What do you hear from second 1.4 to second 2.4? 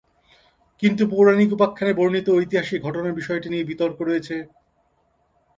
উপাখ্যানে বর্ণিত